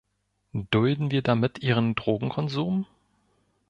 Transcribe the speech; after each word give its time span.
Dulden 0.71 1.11
wir 1.11 1.21
damit 1.21 1.59
ihren 1.59 1.93
Drogenkonsum? 1.93 2.87